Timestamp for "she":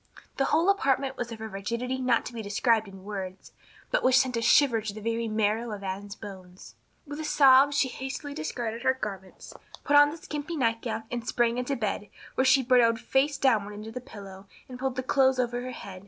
7.71-7.87, 12.45-12.63